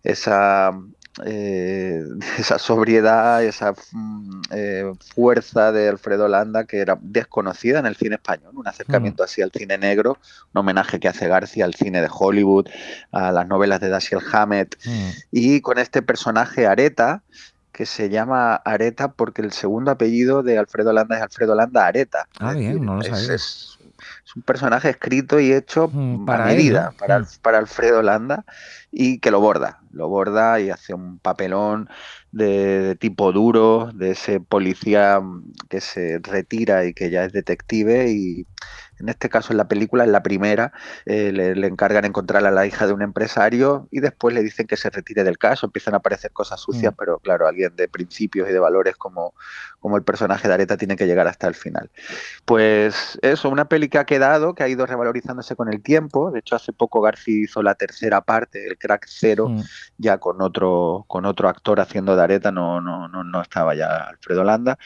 esa 0.03 0.73
eh, 1.25 2.03
esa 2.39 2.59
sobriedad, 2.59 3.43
esa 3.43 3.73
mm, 3.93 4.41
eh, 4.51 4.93
fuerza 5.15 5.73
de 5.73 5.89
Alfredo 5.89 6.29
Landa 6.29 6.65
que 6.65 6.79
era 6.79 6.99
desconocida 7.01 7.79
en 7.79 7.87
el 7.87 7.97
cine 7.97 8.17
español, 8.17 8.53
un 8.55 8.69
acercamiento 8.69 9.23
así 9.23 9.41
al 9.43 9.51
cine 9.53 9.79
negro, 9.79 10.19
un 10.53 10.59
homenaje 10.61 11.01
que 11.01 11.09
hace 11.09 11.27
García 11.29 11.65
al 11.65 11.75
cine 11.75 12.01
de 12.03 12.09
Hollywood, 12.11 12.67
a 13.13 13.33
las 13.33 13.47
novelas 13.47 13.81
de 13.81 13.89
Dashiell 13.89 14.23
Hammett, 14.33 14.77
y 15.33 15.61
con 15.63 15.79
este 15.79 16.03
personaje 16.03 16.67
Areta, 16.67 17.23
que 17.73 17.85
se 17.87 18.09
llama 18.09 18.55
Areta 18.57 19.09
porque 19.13 19.43
el 19.43 19.53
segundo 19.53 19.91
apellido 19.91 20.43
de 20.43 20.57
Alfredo 20.59 20.93
Landa 20.95 21.17
es 21.17 21.23
Alfredo 21.23 21.55
Landa 21.55 21.87
Areta. 21.87 22.27
Ah, 22.41 22.53
bien, 22.55 22.83
no 22.85 22.97
lo 22.97 23.03
sabía. 23.03 23.19
es- 23.19 23.29
es 23.31 23.76
un 24.35 24.43
personaje 24.43 24.91
escrito 24.91 25.41
y 25.41 25.53
hecho 25.53 25.93
Mm, 25.93 26.19
para 26.25 26.57
él, 26.57 26.69
medida, 26.69 26.73
¿no? 26.73 26.97
para, 26.99 27.21
Mm. 27.21 27.27
para 27.43 27.59
Alfredo 27.59 28.03
Landa, 28.03 28.45
y 28.91 29.21
que 29.21 29.31
lo 29.31 29.41
borda, 29.41 29.81
lo 29.91 30.09
borda 30.09 30.61
y 30.61 30.71
hace 30.71 30.95
un 30.95 31.19
papelón 31.19 31.89
de, 32.33 32.81
de 32.83 32.97
tipo 32.97 33.33
duro, 33.33 33.91
de 33.95 34.11
ese 34.13 34.41
policía 34.41 35.21
mm, 35.21 35.53
que 35.69 35.81
se 35.81 36.19
retira 36.23 36.85
y 36.87 36.95
que 36.95 37.11
ya 37.11 37.25
es 37.25 37.33
detective 37.33 38.11
y 38.11 38.47
en 38.99 39.09
este 39.09 39.29
caso 39.29 39.53
en 39.53 39.59
la 39.59 39.69
película, 39.69 40.05
en 40.05 40.13
la 40.13 40.23
primera, 40.23 40.73
eh, 41.05 41.33
le, 41.33 41.55
le 41.55 41.67
encargan 41.67 42.05
encontrar 42.05 42.45
a 42.47 42.51
la 42.51 42.67
hija 42.67 42.87
de 42.87 42.93
un 42.93 43.03
empresario 43.03 43.89
y 43.91 44.01
después 44.01 44.35
le 44.35 44.43
dicen 44.43 44.67
que 44.67 44.77
se 44.77 44.91
retire 44.91 45.25
del 45.25 45.39
caso, 45.39 45.67
empiezan 45.67 45.95
a 45.95 45.99
aparecer 45.99 46.31
cosas 46.33 46.61
sucias, 46.61 46.93
Mm. 46.93 46.97
pero 46.99 47.19
claro, 47.19 47.47
alguien 47.47 47.75
de 47.77 47.89
principios 47.89 48.49
y 48.49 48.53
de 48.53 48.59
valores 48.59 48.97
como, 48.97 49.35
como 49.81 49.97
el 49.97 50.03
personaje 50.03 50.49
de 50.49 50.55
Areta 50.55 50.77
tiene 50.77 50.97
que 50.97 51.07
llegar 51.07 51.27
hasta 51.29 51.47
el 51.47 51.55
final. 51.55 51.91
Pues 52.45 53.19
eso, 53.23 53.49
una 53.51 53.67
peli 53.69 53.89
que 53.89 53.99
ha 53.99 54.05
quedado, 54.05 54.55
que 54.55 54.63
ha 54.63 54.69
ido 54.69 54.87
revalorizándose 54.87 55.57
con 55.57 55.73
el 55.73 55.83
tiempo. 55.83 56.31
De 56.31 56.41
hecho, 56.41 56.57
hace 56.57 56.73
poco 56.73 57.01
García 57.01 57.43
hizo 57.45 57.63
la 57.63 57.75
tercera 57.75 58.21
parte, 58.21 58.67
el 58.67 58.79
Crack 58.79 59.07
Cero, 59.09 59.49
Mm. 59.49 59.61
ya 59.99 60.19
con 60.19 60.41
otro, 60.43 61.05
con 61.09 61.25
otro 61.27 61.49
actor 61.49 61.81
haciendo 61.81 62.15
de 62.17 62.23
Areta, 62.23 62.53
no, 62.53 62.81
no, 62.81 63.09
no, 63.09 63.25
no 63.25 63.43
estaba 63.43 63.75
ya 63.75 63.97
Alfredo 64.09 64.45
Landa. 64.45 64.79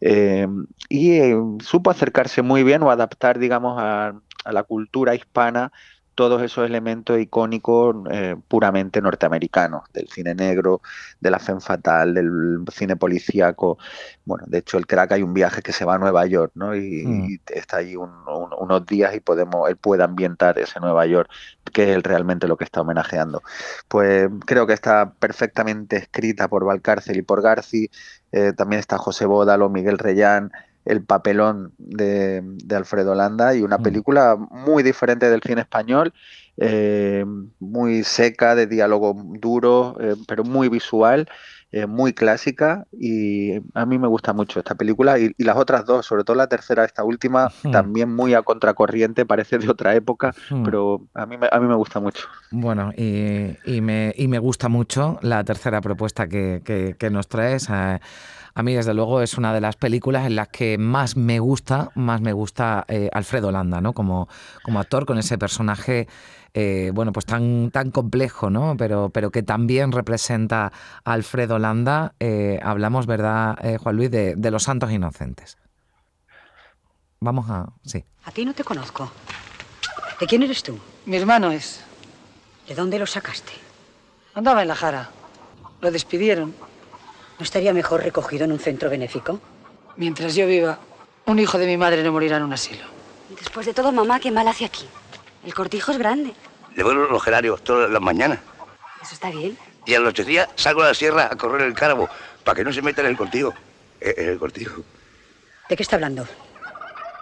Eh, 0.00 0.46
y 0.88 1.12
eh, 1.18 1.36
supo 1.60 1.90
acercarse 1.90 2.42
muy 2.42 2.62
bien 2.62 2.82
o 2.82 2.90
adaptar, 2.90 3.38
digamos, 3.38 3.57
a, 3.78 4.08
a 4.44 4.52
la 4.52 4.62
cultura 4.62 5.14
hispana 5.14 5.72
todos 6.14 6.42
esos 6.42 6.66
elementos 6.66 7.16
icónicos 7.20 7.94
eh, 8.10 8.34
puramente 8.48 9.00
norteamericanos, 9.00 9.82
del 9.92 10.08
cine 10.08 10.34
negro, 10.34 10.82
de 11.20 11.30
la 11.30 11.38
femme 11.38 11.60
fatal, 11.60 12.12
del 12.12 12.64
cine 12.72 12.96
policíaco. 12.96 13.78
Bueno, 14.24 14.42
de 14.48 14.58
hecho, 14.58 14.78
el 14.78 14.86
crack 14.88 15.12
hay 15.12 15.22
un 15.22 15.32
viaje 15.32 15.62
que 15.62 15.72
se 15.72 15.84
va 15.84 15.94
a 15.94 15.98
Nueva 15.98 16.26
York, 16.26 16.50
¿no? 16.56 16.74
Y, 16.74 17.04
Mm. 17.06 17.24
y 17.30 17.40
está 17.54 17.76
allí 17.76 17.94
un- 17.94 18.10
un- 18.26 18.52
unos 18.58 18.84
días 18.84 19.14
y 19.14 19.20
podemos, 19.20 19.68
él 19.68 19.76
puede 19.76 20.02
ambientar 20.02 20.58
ese 20.58 20.80
Nueva 20.80 21.06
York, 21.06 21.30
que 21.72 21.94
es 21.94 22.02
realmente 22.02 22.48
lo 22.48 22.56
que 22.56 22.64
está 22.64 22.80
homenajeando. 22.80 23.42
Pues 23.86 24.28
creo 24.44 24.66
que 24.66 24.72
está 24.72 25.12
perfectamente 25.20 25.98
escrita 25.98 26.48
por 26.48 26.64
Valcárcel 26.64 27.16
y 27.16 27.22
por 27.22 27.42
Garci. 27.42 27.90
Eh, 28.32 28.52
también 28.56 28.80
está 28.80 28.98
José 28.98 29.24
Bódalo, 29.24 29.68
Miguel 29.68 29.98
Reyán, 29.98 30.50
el 30.88 31.04
papelón 31.04 31.72
de, 31.78 32.40
de 32.42 32.76
Alfredo 32.76 33.14
Landa 33.14 33.54
y 33.54 33.62
una 33.62 33.78
Mm. 33.78 33.82
película 33.82 34.36
muy 34.50 34.82
diferente 34.82 35.28
del 35.30 35.42
cine 35.42 35.60
español, 35.62 36.12
eh, 36.56 37.24
muy 37.60 38.02
seca, 38.04 38.54
de 38.54 38.66
diálogo 38.66 39.14
duro, 39.38 39.96
eh, 40.00 40.16
pero 40.26 40.44
muy 40.44 40.68
visual, 40.68 41.28
eh, 41.70 41.86
muy 41.86 42.14
clásica 42.14 42.86
y 42.90 43.56
a 43.74 43.84
mí 43.84 43.98
me 43.98 44.08
gusta 44.08 44.32
mucho 44.32 44.58
esta 44.58 44.74
película 44.74 45.18
y, 45.18 45.32
y 45.36 45.44
las 45.44 45.56
otras 45.56 45.84
dos, 45.84 46.06
sobre 46.06 46.24
todo 46.24 46.34
la 46.36 46.46
tercera, 46.48 46.84
esta 46.84 47.04
última, 47.04 47.48
Mm. 47.62 47.70
también 47.70 48.14
muy 48.16 48.32
a 48.34 48.42
contracorriente, 48.42 49.26
parece 49.26 49.58
de 49.58 49.68
otra 49.68 49.94
época, 49.94 50.34
Mm. 50.50 50.62
pero 50.64 51.06
a 51.14 51.26
mí, 51.26 51.36
me- 51.36 51.48
a 51.52 51.60
mí 51.60 51.66
me 51.68 51.74
gusta 51.76 52.00
mucho. 52.00 52.26
Bueno, 52.50 52.92
y, 52.96 53.54
y 53.66 53.80
me, 53.82 54.14
y 54.16 54.26
me 54.28 54.38
gusta 54.38 54.68
mucho 54.70 55.18
la 55.20 55.44
tercera 55.44 55.80
propuesta 55.82 56.26
que, 56.28 56.62
que- 56.64 56.96
que 56.98 57.10
nos 57.10 57.28
traes. 57.28 57.68
A, 57.68 58.00
a 58.58 58.62
mí, 58.64 58.74
desde 58.74 58.92
luego, 58.92 59.22
es 59.22 59.38
una 59.38 59.54
de 59.54 59.60
las 59.60 59.76
películas 59.76 60.26
en 60.26 60.34
las 60.34 60.48
que 60.48 60.78
más 60.78 61.16
me 61.16 61.38
gusta, 61.38 61.92
más 61.94 62.20
me 62.20 62.32
gusta 62.32 62.84
eh, 62.88 63.08
Alfredo 63.12 63.52
Landa, 63.52 63.80
¿no? 63.80 63.92
Como, 63.92 64.28
como 64.64 64.80
actor, 64.80 65.06
con 65.06 65.16
ese 65.16 65.38
personaje, 65.38 66.08
eh, 66.54 66.90
bueno, 66.92 67.12
pues 67.12 67.24
tan, 67.24 67.70
tan 67.70 67.92
complejo, 67.92 68.50
¿no? 68.50 68.76
Pero, 68.76 69.10
pero 69.10 69.30
que 69.30 69.44
también 69.44 69.92
representa 69.92 70.72
a 71.04 71.12
Alfredo 71.12 71.60
Landa. 71.60 72.14
Eh, 72.18 72.58
hablamos, 72.60 73.06
¿verdad, 73.06 73.56
eh, 73.64 73.78
Juan 73.78 73.94
Luis, 73.94 74.10
de, 74.10 74.34
de 74.34 74.50
Los 74.50 74.64
Santos 74.64 74.90
Inocentes? 74.90 75.56
Vamos 77.20 77.48
a... 77.50 77.72
Sí. 77.84 78.04
A 78.24 78.32
ti 78.32 78.44
no 78.44 78.54
te 78.54 78.64
conozco. 78.64 79.08
¿De 80.18 80.26
quién 80.26 80.42
eres 80.42 80.64
tú? 80.64 80.80
Mi 81.06 81.16
hermano 81.16 81.52
es. 81.52 81.84
¿De 82.66 82.74
dónde 82.74 82.98
lo 82.98 83.06
sacaste? 83.06 83.52
Andaba 84.34 84.62
en 84.62 84.68
la 84.68 84.74
jara. 84.74 85.10
Lo 85.80 85.92
despidieron. 85.92 86.56
¿No 87.38 87.44
estaría 87.44 87.72
mejor 87.72 88.02
recogido 88.02 88.44
en 88.44 88.52
un 88.52 88.58
centro 88.58 88.90
benéfico? 88.90 89.40
Mientras 89.96 90.34
yo 90.34 90.46
viva, 90.46 90.78
un 91.26 91.38
hijo 91.38 91.58
de 91.58 91.66
mi 91.66 91.76
madre 91.76 92.02
no 92.02 92.12
morirá 92.12 92.36
en 92.36 92.42
un 92.42 92.52
asilo. 92.52 92.84
Después 93.30 93.66
de 93.66 93.74
todo, 93.74 93.92
mamá, 93.92 94.18
¿qué 94.20 94.30
mal 94.30 94.48
hace 94.48 94.64
aquí? 94.64 94.86
El 95.44 95.54
cortijo 95.54 95.92
es 95.92 95.98
grande. 95.98 96.32
Le 96.74 96.82
vuelvo 96.82 97.04
los 97.04 97.22
gerarios 97.22 97.62
todas 97.62 97.90
las 97.90 98.02
mañanas. 98.02 98.38
Eso 99.02 99.14
está 99.14 99.30
bien. 99.30 99.56
Y 99.86 99.94
a 99.94 100.00
los 100.00 100.10
ocho 100.10 100.24
días 100.24 100.48
salgo 100.56 100.82
a 100.82 100.86
la 100.88 100.94
sierra 100.94 101.28
a 101.30 101.36
correr 101.36 101.62
el 101.62 101.74
cárabo 101.74 102.08
para 102.44 102.56
que 102.56 102.64
no 102.64 102.72
se 102.72 102.82
meta 102.82 103.00
en 103.02 103.08
el 103.08 103.16
cortijo. 103.16 103.54
Eh, 104.00 104.14
En 104.16 104.28
el 104.30 104.38
cortijo. 104.38 104.82
¿De 105.68 105.76
qué 105.76 105.82
está 105.82 105.96
hablando? 105.96 106.26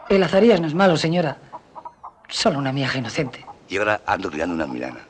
El 0.08 0.22
Azarías 0.22 0.60
no 0.60 0.66
es 0.66 0.74
malo, 0.74 0.96
señora. 0.96 1.36
Solo 2.28 2.58
una 2.58 2.72
miaja 2.72 2.98
inocente. 2.98 3.44
Y 3.68 3.76
ahora 3.78 4.00
ando 4.06 4.30
criando 4.30 4.54
una 4.54 4.66
milana. 4.66 5.00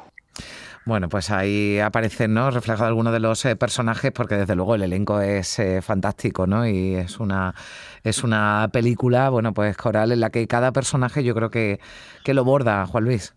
Bueno, 0.87 1.09
pues 1.09 1.33
ahí 1.33 1.81
aparecen, 1.81 2.33
¿no? 2.33 2.49
Reflejado 2.53 2.87
algunos 2.87 3.13
de 3.13 3.19
los 3.19 3.45
eh, 3.45 3.57
personajes, 3.57 4.13
porque 4.13 4.37
desde 4.37 4.55
luego 4.55 4.77
el 4.77 4.83
elenco 4.83 5.21
es 5.21 5.59
eh, 5.59 5.83
fantástico, 5.83 6.47
¿no? 6.47 6.65
Y 6.65 6.95
es 6.95 7.19
una, 7.19 7.57
es 8.05 8.23
una 8.23 8.71
película, 8.73 9.29
bueno, 9.31 9.53
pues 9.53 9.77
coral 9.77 10.13
en 10.13 10.21
la 10.21 10.31
que 10.31 10.47
cada 10.47 10.71
personaje 10.73 11.25
yo 11.25 11.35
creo 11.35 11.51
que, 11.51 11.81
que 12.23 12.35
lo 12.35 12.45
borda, 12.45 12.87
Juan 12.87 13.03
Luis. 13.03 13.35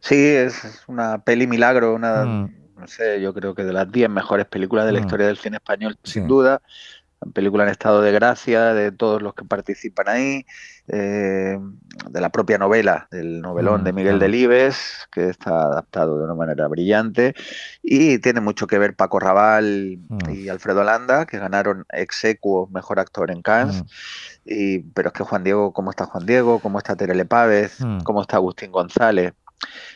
Sí, 0.00 0.14
es 0.16 0.82
una 0.86 1.18
peli 1.22 1.46
milagro, 1.46 1.94
una, 1.94 2.24
Mm. 2.24 2.50
no 2.78 2.86
sé, 2.86 3.20
yo 3.20 3.34
creo 3.34 3.54
que 3.54 3.62
de 3.64 3.74
las 3.74 3.92
10 3.92 4.08
mejores 4.08 4.46
películas 4.46 4.86
de 4.86 4.92
la 4.92 5.00
Mm. 5.00 5.02
historia 5.02 5.26
del 5.26 5.36
cine 5.36 5.56
español, 5.58 5.98
Sí. 6.04 6.12
sin 6.14 6.26
duda. 6.26 6.62
Película 7.34 7.64
en 7.64 7.70
estado 7.70 8.00
de 8.00 8.12
gracia 8.12 8.72
de 8.72 8.92
todos 8.92 9.20
los 9.20 9.34
que 9.34 9.44
participan 9.44 10.08
ahí, 10.08 10.46
eh, 10.88 11.58
de 12.10 12.20
la 12.20 12.28
propia 12.30 12.58
novela, 12.58 13.08
del 13.10 13.40
novelón 13.40 13.80
Mm, 13.80 13.84
de 13.84 13.92
Miguel 13.92 14.18
claro. 14.18 14.32
Delibes, 14.32 15.08
que 15.10 15.28
está 15.28 15.64
adaptado 15.64 16.18
de 16.18 16.24
una 16.24 16.34
manera 16.34 16.68
brillante. 16.68 17.34
Y 17.82 18.18
tiene 18.18 18.40
mucho 18.40 18.66
que 18.66 18.78
ver 18.78 18.94
Paco 18.94 19.18
Raval 19.18 19.98
Mm. 20.08 20.30
y 20.30 20.48
Alfredo 20.48 20.84
Landa, 20.84 21.26
que 21.26 21.38
ganaron 21.38 21.84
ex 21.92 22.24
equo 22.24 22.68
mejor 22.72 23.00
actor 23.00 23.30
en 23.30 23.42
Cannes. 23.42 23.82
Mm. 23.82 23.86
Y, 24.44 24.78
pero 24.94 25.08
es 25.08 25.12
que 25.14 25.24
Juan 25.24 25.42
Diego, 25.44 25.72
¿cómo 25.72 25.90
está 25.90 26.06
Juan 26.06 26.24
Diego? 26.26 26.60
¿Cómo 26.60 26.78
está 26.78 26.94
Terele 26.94 27.24
Pávez? 27.24 27.80
Mm. 27.80 28.00
¿Cómo 28.02 28.22
está 28.22 28.36
Agustín 28.36 28.70
González? 28.70 29.32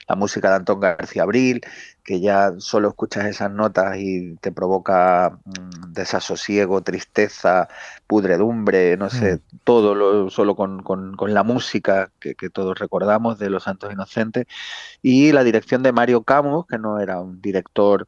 La 0.08 0.16
música 0.16 0.50
de 0.50 0.56
Antón 0.56 0.80
García 0.80 1.22
Abril, 1.22 1.60
que 2.04 2.20
ya 2.20 2.52
solo 2.58 2.88
escuchas 2.88 3.26
esas 3.26 3.50
notas 3.50 3.96
y 3.98 4.36
te 4.36 4.52
provoca 4.52 5.38
mm, 5.44 5.92
desasosiego, 5.92 6.82
tristeza, 6.82 7.68
pudredumbre, 8.06 8.96
no 8.96 9.10
sé, 9.10 9.36
Mm. 9.36 9.58
todo 9.64 9.94
lo, 9.94 10.30
solo 10.30 10.56
con, 10.56 10.82
con- 10.82 11.16
con 11.16 11.34
la 11.34 11.42
música 11.44 12.10
que, 12.20 12.34
que 12.34 12.50
todos 12.50 12.78
recordamos 12.78 13.38
de 13.38 13.50
Los 13.50 13.64
Santos 13.64 13.92
Inocentes. 13.92 14.46
Y 15.02 15.32
la 15.32 15.44
dirección 15.44 15.82
de 15.82 15.92
Mario 15.92 16.24
Camus, 16.24 16.66
que 16.66 16.78
no 16.78 17.00
era 17.00 17.20
un 17.20 17.40
director 17.42 18.06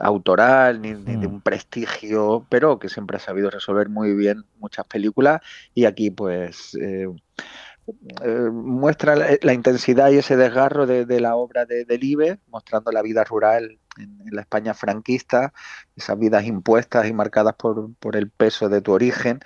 autoral 0.00 0.80
ni, 0.80 0.94
ni 0.94 1.16
de 1.16 1.28
Mm. 1.28 1.34
un 1.34 1.42
prestigio, 1.42 2.46
pero 2.50 2.78
que 2.78 2.88
siempre 2.88 3.16
ha 3.18 3.20
sabido 3.20 3.50
resolver 3.50 3.88
muy 3.88 4.14
bien 4.14 4.44
muchas 4.58 4.86
películas 4.86 5.40
y 5.74 5.84
aquí 5.84 6.10
pues 6.10 6.74
eh, 6.80 7.06
eh, 8.22 8.50
muestra 8.52 9.14
la, 9.16 9.52
intensidad 9.52 10.10
y 10.10 10.18
ese 10.18 10.36
desgarro 10.36 10.86
de, 10.86 11.20
la 11.20 11.36
obra 11.36 11.66
de 11.66 11.84
Delibes, 11.84 12.38
mostrando 12.48 12.90
la 12.92 13.02
vida 13.02 13.24
rural 13.24 13.78
en, 13.98 14.20
en 14.26 14.34
la 14.34 14.42
España 14.42 14.74
franquista, 14.74 15.52
esas 15.96 16.18
vidas 16.18 16.44
impuestas 16.44 17.06
y 17.06 17.12
marcadas 17.12 17.54
por, 17.54 17.94
por 17.96 18.16
el 18.16 18.30
peso 18.30 18.68
de 18.68 18.80
tu 18.80 18.92
origen, 18.92 19.40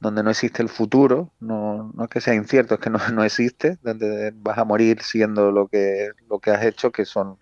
donde 0.00 0.22
no 0.22 0.30
existe 0.30 0.62
el 0.62 0.70
futuro, 0.70 1.34
no, 1.40 1.92
no 1.94 2.04
es 2.04 2.10
que 2.10 2.22
sea 2.22 2.34
incierto, 2.34 2.74
es 2.74 2.80
que 2.80 2.90
no, 2.90 2.98
no 3.12 3.22
existe, 3.22 3.78
donde 3.82 4.32
vas 4.34 4.58
a 4.58 4.64
morir 4.64 5.02
siendo 5.02 5.52
lo 5.52 5.68
que, 5.68 6.10
lo 6.28 6.40
que 6.40 6.50
has 6.50 6.64
hecho, 6.64 6.90
que 6.90 7.04
son 7.04 7.38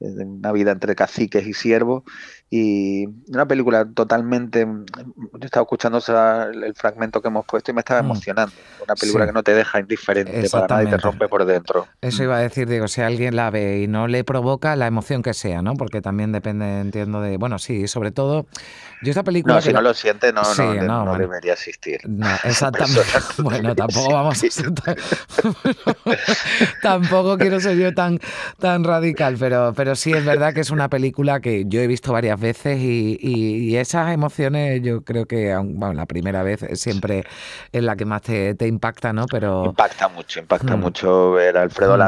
eh, 0.00 0.06
una 0.24 0.52
vida 0.52 0.70
entre 0.70 0.94
caciques 0.94 1.46
y 1.46 1.52
siervos, 1.52 2.04
y 2.48 3.06
una 3.28 3.46
película 3.46 3.84
totalmente, 3.84 4.64
yo 4.66 5.38
estaba 5.40 5.64
escuchando 5.64 5.98
el 6.52 6.74
fragmento 6.74 7.20
que 7.20 7.28
hemos 7.28 7.44
puesto 7.44 7.70
y 7.72 7.74
me 7.74 7.80
estaba 7.80 8.02
Mm. 8.02 8.04
emocionando, 8.06 8.52
una 8.84 8.94
película 8.94 9.24
Sí. 9.24 9.28
que 9.30 9.32
no 9.32 9.42
te 9.42 9.54
deja 9.54 9.80
indiferente 9.80 10.48
para 10.50 10.66
nada 10.68 10.84
y 10.84 10.86
te 10.86 10.96
rompe 10.96 11.28
por 11.28 11.44
dentro. 11.44 11.88
Eso 12.00 12.22
iba 12.22 12.36
a 12.36 12.40
decir, 12.40 12.68
digo, 12.68 12.86
si 12.86 13.00
alguien 13.00 13.34
la 13.34 13.50
ve 13.50 13.80
y 13.82 13.88
no 13.88 14.06
le 14.06 14.22
provoca 14.22 14.76
la 14.76 14.86
emoción 14.86 15.22
que 15.22 15.34
sea, 15.34 15.60
¿no? 15.60 15.74
Porque 15.74 16.00
también 16.00 16.30
depende, 16.32 16.80
entiendo, 16.80 17.20
de. 17.20 17.36
Bueno, 17.36 17.58
sí, 17.58 17.88
sobre 17.88 18.12
todo. 18.12 18.46
Yo 19.02 19.10
esta 19.10 19.24
película. 19.24 19.56
No, 19.56 19.60
si 19.60 19.68
no 19.72 19.82
la- 19.82 19.88
lo 19.88 19.94
siente, 19.94 20.32
no, 20.32 20.44
Sí, 20.44 20.62
no, 20.62 20.74
no, 20.74 20.82
no 20.82 21.04
bueno. 21.10 21.18
debería 21.18 21.52
existir. 21.54 21.98
morir. 22.06 22.20
No, 22.20 22.28
exactamente. 22.44 23.02
Bueno, 23.38 23.74
tampoco 23.74 24.12
vamos 24.12 24.42
a 24.42 24.50
ser 24.50 24.70
tan... 24.72 24.96
tampoco 26.82 27.36
quiero 27.38 27.60
ser 27.60 27.76
yo 27.76 27.92
tan, 27.94 28.18
tan 28.58 28.84
radical, 28.84 29.36
pero, 29.38 29.72
pero 29.76 29.94
sí 29.96 30.12
es 30.12 30.24
verdad 30.24 30.54
que 30.54 30.60
es 30.60 30.70
una 30.70 30.88
película 30.88 31.40
que 31.40 31.64
yo 31.66 31.80
he 31.80 31.86
visto 31.86 32.12
varias 32.12 32.35
veces 32.40 32.78
y, 32.80 33.18
y- 33.20 33.70
y 33.70 33.76
esas 33.76 34.12
emociones 34.12 34.80
yo 34.82 35.02
creo 35.02 35.26
que, 35.26 35.54
bueno, 35.56 35.92
la 35.94 36.06
primera 36.06 36.42
vez 36.42 36.64
siempre 36.74 37.24
es 37.72 37.82
la 37.82 37.96
que 37.96 38.04
más 38.04 38.22
te, 38.22 38.54
te 38.54 38.66
impacta, 38.66 39.12
¿no? 39.12 39.26
Pero 39.26 39.64
Impacta 39.66 40.08
mucho, 40.08 40.40
impacta 40.40 40.76
Mm. 40.76 40.80
mucho 40.80 41.32
ver 41.32 41.56
a 41.56 41.62
Alfredo 41.62 41.96
Mm. 41.96 42.00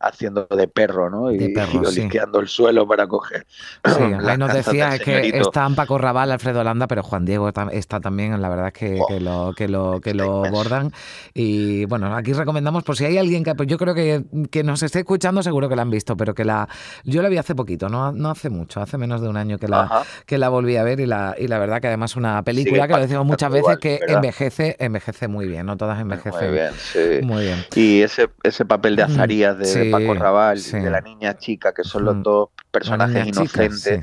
Haciendo 0.00 0.46
de 0.46 0.66
perro, 0.66 1.10
¿no? 1.10 1.30
Y, 1.30 1.38
De 1.38 1.50
perro, 1.50 1.82
y 1.82 1.86
sí. 1.86 2.00
olisqueando 2.00 2.40
el 2.40 2.48
suelo 2.48 2.86
para 2.86 3.06
coger. 3.06 3.46
Sí, 3.84 4.02
ahí 4.26 4.38
nos 4.38 4.52
decía 4.52 4.94
es 4.94 5.02
que 5.02 5.28
están 5.38 5.74
Paco 5.74 5.98
Raval, 5.98 6.32
Alfredo 6.32 6.64
Landa, 6.64 6.86
pero 6.86 7.02
Juan 7.02 7.24
Diego 7.24 7.48
está 7.72 8.00
también, 8.00 8.40
la 8.40 8.48
verdad 8.48 8.68
es 8.68 8.72
que, 8.72 9.00
que 9.08 9.20
lo, 9.20 9.52
que 9.56 9.68
lo, 9.68 10.00
que 10.00 10.14
lo 10.14 10.42
bordan. 10.50 10.92
Y 11.34 11.84
bueno, 11.86 12.14
aquí 12.16 12.32
recomendamos, 12.32 12.82
por 12.84 12.96
si 12.96 13.04
hay 13.04 13.18
alguien 13.18 13.44
que, 13.44 13.54
pues 13.54 13.68
yo 13.68 13.78
creo 13.78 13.94
que, 13.94 14.24
que 14.50 14.64
nos 14.64 14.82
esté 14.82 15.00
escuchando, 15.00 15.42
seguro 15.42 15.68
que 15.68 15.76
la 15.76 15.82
han 15.82 15.90
visto, 15.90 16.16
pero 16.16 16.34
que 16.34 16.44
la, 16.44 16.68
yo 17.04 17.22
la 17.22 17.28
vi 17.28 17.38
hace 17.38 17.54
poquito, 17.54 17.88
no, 17.88 18.12
no 18.12 18.30
hace 18.30 18.50
mucho, 18.50 18.80
hace 18.80 18.98
menos 18.98 19.20
de 19.20 19.28
un 19.28 19.36
año 19.36 19.58
que 19.58 19.68
la, 19.68 19.82
Ajá. 19.82 20.02
que 20.26 20.38
la 20.38 20.48
volví 20.48 20.76
a 20.76 20.82
ver 20.84 21.00
y 21.00 21.06
la, 21.06 21.34
y 21.38 21.48
la 21.48 21.58
verdad 21.58 21.80
que 21.80 21.88
además 21.88 22.16
una 22.16 22.42
película 22.42 22.86
que 22.88 22.94
lo 22.94 23.00
decimos 23.00 23.26
muchas 23.26 23.50
veces 23.50 23.60
igual, 23.60 23.78
que 23.78 24.00
¿verdad? 24.00 24.16
envejece, 24.16 24.76
envejece 24.78 25.28
muy 25.28 25.46
bien, 25.46 25.66
no 25.66 25.76
todas 25.76 26.00
envejecen 26.00 26.50
Muy 26.50 26.50
bien, 26.52 26.70
sí. 26.78 26.98
muy 27.22 27.44
bien. 27.44 27.64
Y 27.74 28.02
ese, 28.02 28.30
ese 28.42 28.64
papel 28.64 28.96
de 28.96 29.02
Mm, 29.06 29.10
Azarías, 29.12 29.58
de, 29.58 29.89
de 29.98 30.06
Paco 30.06 30.14
Raval 30.14 30.58
sí. 30.58 30.76
y 30.76 30.80
de 30.80 30.90
la 30.90 31.00
niña 31.00 31.36
chica, 31.38 31.72
que 31.72 31.84
son 31.84 32.04
los 32.04 32.22
dos 32.22 32.50
personajes 32.70 33.24
chica, 33.26 33.40
inocentes 33.40 33.82
sí. 33.82 34.00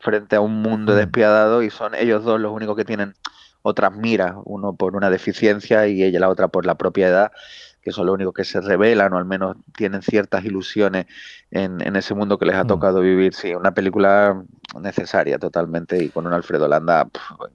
frente 0.00 0.36
a 0.36 0.40
un 0.40 0.62
mundo 0.62 0.94
despiadado 0.94 1.62
y 1.62 1.70
son 1.70 1.94
ellos 1.94 2.24
dos 2.24 2.40
los 2.40 2.52
únicos 2.52 2.76
que 2.76 2.84
tienen 2.84 3.14
otras 3.62 3.92
miras, 3.92 4.34
uno 4.44 4.76
por 4.76 4.94
una 4.94 5.08
deficiencia 5.08 5.86
y 5.86 6.02
ella 6.02 6.20
la 6.20 6.28
otra 6.28 6.48
por 6.48 6.66
la 6.66 6.74
propia 6.74 7.08
edad, 7.08 7.32
que 7.84 7.92
son 7.92 8.06
los 8.06 8.14
únicos 8.14 8.32
que 8.34 8.44
se 8.44 8.60
revelan 8.60 9.12
o 9.12 9.18
al 9.18 9.24
menos 9.26 9.56
tienen 9.76 10.00
ciertas 10.02 10.44
ilusiones 10.44 11.06
en, 11.50 11.80
en 11.86 11.94
ese 11.96 12.14
mundo 12.14 12.38
que 12.38 12.46
les 12.46 12.56
ha 12.56 12.64
Mm. 12.64 12.68
tocado 12.68 13.00
vivir. 13.00 13.34
Sí, 13.34 13.54
una 13.54 13.72
película 13.74 14.42
necesaria 14.80 15.38
totalmente 15.38 16.02
y 16.02 16.08
con 16.08 16.26
un 16.26 16.32
Alfredo 16.32 16.66
Landa 16.66 17.06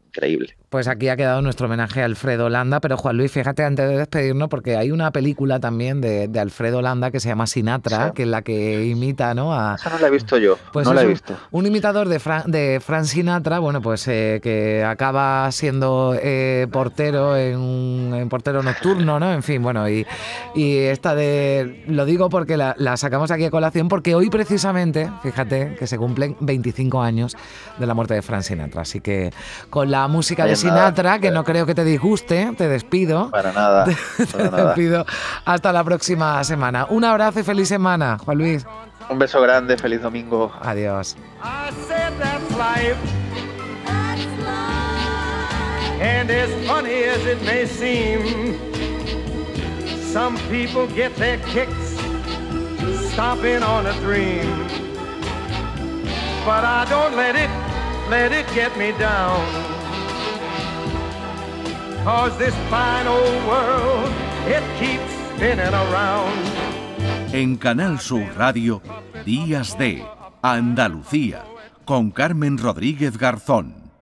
increíble. 0.07 0.55
Pues 0.69 0.87
aquí 0.87 1.09
ha 1.09 1.17
quedado 1.17 1.41
nuestro 1.41 1.65
homenaje 1.65 2.01
a 2.01 2.05
Alfredo 2.05 2.47
Landa, 2.49 2.79
pero 2.79 2.95
Juan 2.97 3.17
Luis, 3.17 3.31
fíjate 3.31 3.63
antes 3.63 3.89
de 3.89 3.97
despedirnos, 3.97 4.47
porque 4.49 4.77
hay 4.77 4.91
una 4.91 5.11
película 5.11 5.59
también 5.59 5.99
de, 5.99 6.27
de 6.27 6.39
Alfredo 6.39 6.81
Landa 6.81 7.09
que 7.11 7.19
se 7.19 7.27
llama 7.29 7.47
Sinatra, 7.47 8.07
Sí. 8.07 8.11
que 8.15 8.23
es 8.23 8.27
la 8.29 8.41
que 8.43 8.85
imita, 8.85 9.33
¿no? 9.33 9.53
A, 9.53 9.75
Esa 9.75 9.89
no 9.89 9.99
la 9.99 10.07
he 10.07 10.11
visto 10.11 10.37
yo, 10.37 10.57
pues 10.71 10.87
no 10.87 10.93
la 10.93 11.01
he 11.03 11.07
visto. 11.07 11.35
Un 11.51 11.65
imitador 11.65 12.07
de, 12.07 12.19
Fran, 12.19 12.49
de 12.49 12.79
Frank 12.85 13.05
Sinatra, 13.05 13.59
bueno, 13.59 13.81
pues 13.81 14.07
eh, 14.07 14.39
que 14.43 14.83
acaba 14.83 15.51
siendo 15.51 16.15
eh, 16.21 16.67
portero 16.71 17.35
en 17.35 17.57
un 17.59 18.13
en 18.15 18.29
portero 18.29 18.61
nocturno, 18.63 19.19
¿no? 19.19 19.31
En 19.33 19.43
fin, 19.43 19.61
bueno, 19.63 19.89
y, 19.89 20.05
y 20.55 20.77
esta 20.77 21.15
de. 21.15 21.83
Lo 21.87 22.05
digo 22.05 22.29
porque 22.29 22.57
la, 22.57 22.75
la 22.77 22.97
sacamos 22.97 23.31
aquí 23.31 23.45
a 23.45 23.51
colación, 23.51 23.87
porque 23.87 24.15
hoy 24.15 24.29
precisamente, 24.29 25.09
fíjate, 25.23 25.75
que 25.77 25.87
se 25.87 25.97
cumplen 25.97 26.35
25 26.39 27.01
años 27.01 27.35
de 27.77 27.85
la 27.85 27.93
muerte 27.93 28.13
de 28.13 28.21
Frank 28.21 28.41
Sinatra. 28.43 28.81
Así 28.81 28.99
que 29.01 29.31
con 29.69 29.91
la 29.91 30.07
música 30.07 30.43
de 30.43 30.51
nada, 30.51 30.55
Sinatra, 30.57 31.19
que 31.19 31.31
no 31.31 31.43
creo 31.43 31.65
que 31.65 31.75
te 31.75 31.83
disguste, 31.83 32.51
te 32.57 32.67
despido. 32.67 33.29
Para 33.31 33.51
nada, 33.51 33.85
para 34.31 34.43
Te 34.43 34.51
nada. 34.51 34.65
despido 34.67 35.05
hasta 35.45 35.71
la 35.71 35.83
próxima 35.83 36.43
semana. 36.43 36.85
Un 36.89 37.03
abrazo 37.03 37.39
y 37.39 37.43
feliz 37.43 37.67
semana, 37.67 38.17
Juan 38.17 38.37
Luis. 38.37 38.65
Un 39.09 39.17
beso 39.17 39.41
grande, 39.41 39.75
feliz 39.77 40.01
domingo. 40.01 40.51
Adiós. 40.61 41.15
And 46.01 46.31
as 46.31 46.49
funny 46.65 47.03
as 47.03 47.25
it 47.25 47.41
may 47.43 47.65
seem, 47.65 48.55
some 50.11 50.35
people 50.49 50.87
get 50.87 51.15
their 51.17 51.37
kicks 51.53 51.97
stomping 53.11 53.61
on 53.61 53.85
a 53.85 53.93
dream. 54.01 54.47
But 56.45 56.63
I 56.63 56.85
don't 56.89 57.15
let 57.15 57.35
it, 57.35 57.49
let 58.09 58.31
it 58.31 58.47
get 58.55 58.75
me 58.75 58.91
down. 58.97 59.39
Cause 62.03 62.35
this 62.39 62.55
fine 62.71 63.05
old 63.05 63.45
world, 63.45 64.11
it 64.47 64.63
keeps 64.79 65.11
spinning 65.35 65.73
around. 65.73 66.33
En 67.31 67.57
Canal 67.57 67.99
Sur 67.99 68.25
Radio, 68.35 68.81
Días 69.25 69.77
de 69.77 70.03
Andalucía, 70.41 71.43
con 71.85 72.09
Carmen 72.09 72.57
Rodríguez 72.57 73.15
Garzón. 73.19 73.78